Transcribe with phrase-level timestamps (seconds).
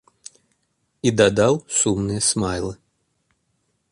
[1.09, 2.73] І дадаў сумныя смайлы.